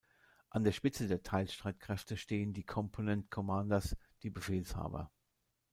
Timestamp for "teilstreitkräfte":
1.21-2.17